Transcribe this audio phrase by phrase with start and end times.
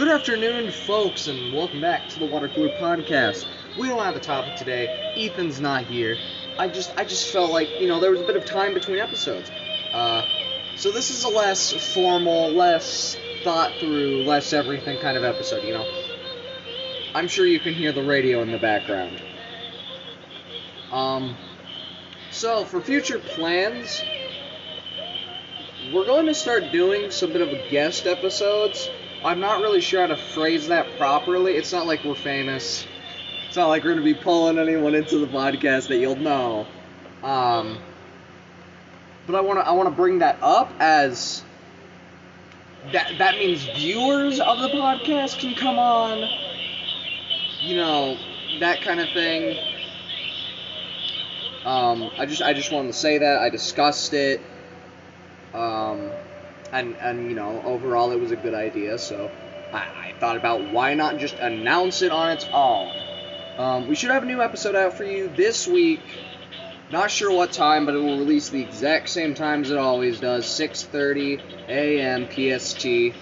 [0.00, 3.44] Good afternoon, folks, and welcome back to the Water Cooler Podcast.
[3.78, 4.88] We don't have a topic today.
[5.14, 6.16] Ethan's not here.
[6.58, 8.98] I just, I just felt like you know there was a bit of time between
[8.98, 9.50] episodes.
[9.92, 10.24] Uh,
[10.74, 15.64] so this is a less formal, less thought through, less everything kind of episode.
[15.64, 15.86] You know,
[17.14, 19.22] I'm sure you can hear the radio in the background.
[20.90, 21.36] Um,
[22.30, 24.00] so for future plans,
[25.92, 28.88] we're going to start doing some bit of guest episodes.
[29.22, 31.52] I'm not really sure how to phrase that properly.
[31.52, 32.86] It's not like we're famous.
[33.46, 36.66] It's not like we're to be pulling anyone into the podcast that you'll know.
[37.22, 37.78] Um,
[39.26, 41.42] but I want to I want to bring that up as
[42.92, 46.26] that that means viewers of the podcast can come on.
[47.60, 48.16] You know,
[48.60, 49.58] that kind of thing.
[51.66, 54.40] Um, I just I just wanted to say that I discussed it.
[55.52, 56.10] Um,
[56.72, 58.98] and and you know overall it was a good idea.
[58.98, 59.30] So
[59.72, 62.90] I, I thought about why not just announce it on its own.
[63.58, 66.00] Um, we should have a new episode out for you this week.
[66.90, 70.18] Not sure what time, but it will release the exact same time as it always
[70.18, 72.26] does, 6:30 a.m.
[72.28, 73.14] PST.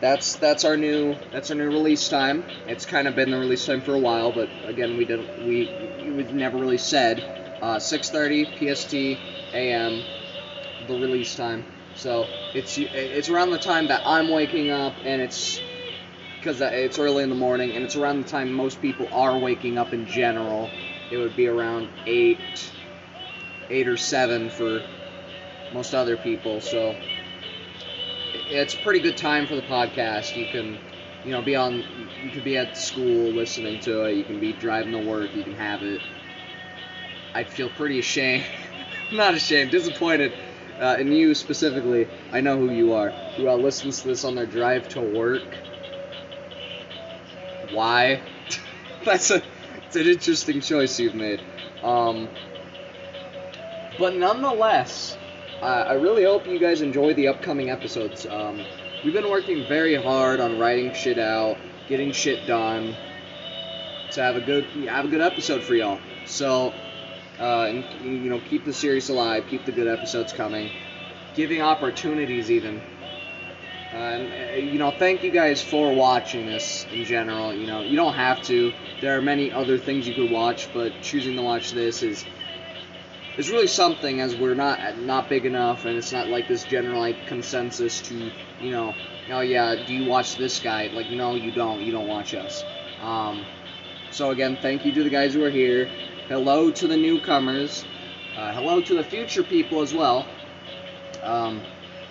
[0.00, 2.44] That's that's our new that's our new release time.
[2.68, 5.68] It's kind of been the release time for a while, but again, we didn't we
[6.32, 7.24] never really said.
[7.60, 8.94] Uh, 6:30 PST
[9.54, 10.04] a.m.
[10.88, 11.64] the release time.
[11.94, 15.60] So it's it's around the time that I'm waking up, and it's
[16.38, 19.36] because uh, it's early in the morning, and it's around the time most people are
[19.36, 20.70] waking up in general.
[21.10, 22.38] It would be around eight,
[23.70, 24.82] eight or seven for
[25.72, 26.60] most other people.
[26.60, 26.96] So
[28.50, 30.36] it's a pretty good time for the podcast.
[30.36, 30.78] You can,
[31.24, 31.84] you know, be on.
[32.22, 34.14] You could be at school listening to it.
[34.16, 35.34] You can be driving to work.
[35.34, 36.00] You can have it.
[37.34, 38.44] I'd feel pretty ashamed.
[39.12, 40.32] Not ashamed, disappointed
[40.80, 42.08] uh, in you specifically.
[42.32, 43.10] I know who you are.
[43.36, 45.56] Who uh, listens to this on their drive to work.
[47.72, 48.22] Why?
[49.04, 49.42] That's a.
[49.86, 51.40] It's an interesting choice you've made.
[51.82, 52.28] Um,
[53.98, 55.16] but nonetheless,
[55.62, 58.26] I really hope you guys enjoy the upcoming episodes.
[58.26, 58.64] Um,
[59.02, 61.56] we've been working very hard on writing shit out,
[61.88, 62.94] getting shit done
[64.12, 65.98] to have a good have a good episode for y'all.
[66.26, 66.72] So,
[67.68, 70.70] and you know, keep the series alive, keep the good episodes coming,
[71.34, 72.80] giving opportunities even.
[73.92, 77.54] Uh, and you know, thank you guys for watching this in general.
[77.54, 78.72] You know, you don't have to.
[79.00, 82.24] There are many other things you could watch, but choosing to watch this is
[83.38, 87.00] is really something as we're not not big enough, and it's not like this general
[87.00, 88.30] like consensus to
[88.60, 88.94] you know,
[89.30, 90.88] oh yeah, do you watch this guy?
[90.92, 91.82] Like no, you don't.
[91.82, 92.64] You don't watch us.
[93.00, 93.46] Um,
[94.10, 95.90] so again, thank you to the guys who are here.
[96.28, 97.86] Hello to the newcomers.
[98.36, 100.26] Uh, hello to the future people as well.
[101.22, 101.62] Um,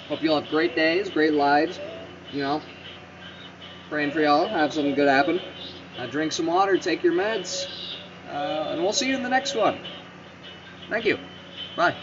[0.08, 1.80] hope you all have great days, great lives.
[2.34, 2.62] You know,
[3.90, 4.48] praying for y'all.
[4.48, 5.40] Have something good happen.
[6.00, 7.68] Uh, drink some water, take your meds,
[8.28, 9.78] uh, and we'll see you in the next one.
[10.90, 11.20] Thank you.
[11.76, 11.96] Bye.